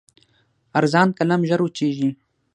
ارزان 0.79 1.07
قلم 1.17 1.41
ژر 1.49 1.59
وچېږي. 1.63 2.09